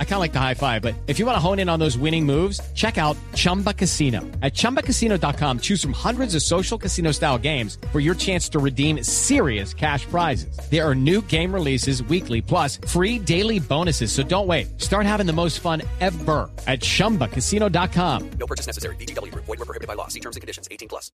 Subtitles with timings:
[0.00, 1.78] I kind of like the high five, but if you want to hone in on
[1.78, 4.22] those winning moves, check out Chumba Casino.
[4.42, 9.04] At ChumbaCasino.com, choose from hundreds of social casino style games for your chance to redeem
[9.04, 10.58] serious cash prizes.
[10.68, 14.10] There are new game releases weekly, plus free daily bonuses.
[14.10, 14.80] So don't wait.
[14.80, 18.30] Start having the most fun ever at ChumbaCasino.com.
[18.40, 18.96] No purchase necessary.
[18.96, 19.32] BGW.
[19.32, 20.08] Void were prohibited by law.
[20.08, 20.66] See terms and conditions.
[20.72, 21.12] 18 plus.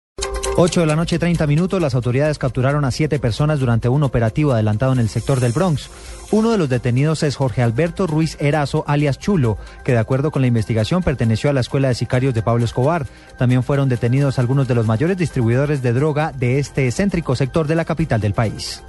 [0.55, 1.81] 8 de la noche, 30 minutos.
[1.81, 5.89] Las autoridades capturaron a siete personas durante un operativo adelantado en el sector del Bronx.
[6.33, 10.41] Uno de los detenidos es Jorge Alberto Ruiz Erazo, alias Chulo, que de acuerdo con
[10.41, 13.05] la investigación perteneció a la escuela de sicarios de Pablo Escobar.
[13.37, 17.75] También fueron detenidos algunos de los mayores distribuidores de droga de este céntrico sector de
[17.75, 18.81] la capital del país.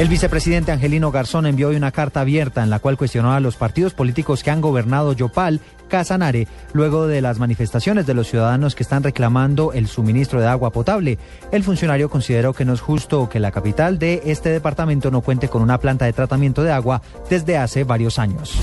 [0.00, 3.56] El vicepresidente Angelino Garzón envió hoy una carta abierta en la cual cuestionó a los
[3.56, 8.82] partidos políticos que han gobernado Yopal, Casanare, luego de las manifestaciones de los ciudadanos que
[8.82, 11.18] están reclamando el suministro de agua potable.
[11.52, 15.48] El funcionario consideró que no es justo que la capital de este departamento no cuente
[15.48, 18.58] con una planta de tratamiento de agua desde hace varios años.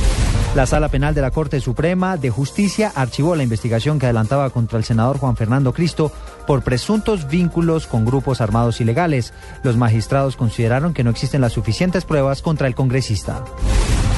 [0.58, 4.80] La Sala Penal de la Corte Suprema de Justicia archivó la investigación que adelantaba contra
[4.80, 6.11] el senador Juan Fernando Cristo
[6.47, 9.36] por presuntos vínculos con grupos armados ilegales.
[9.61, 13.45] Los magistrados consideraron que no existen las suficientes pruebas contra el congresista.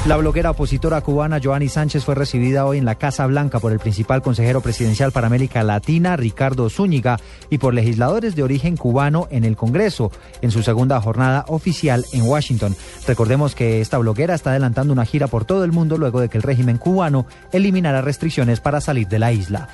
[0.06, 3.78] La bloguera opositora cubana Joanny Sánchez fue recibida hoy en la Casa Blanca por el
[3.78, 7.18] principal consejero presidencial para América Latina, Ricardo Zúñiga,
[7.50, 12.22] y por legisladores de origen cubano en el Congreso, en su segunda jornada oficial en
[12.22, 12.74] Washington.
[13.06, 16.38] Recordemos que esta bloguera está adelantando una gira por todo el mundo luego de que
[16.38, 19.70] el régimen cubano eliminara restricciones para salir de la isla.